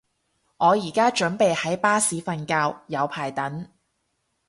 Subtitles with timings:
[0.57, 3.69] 我而家準備喺巴士瞓覺，有排等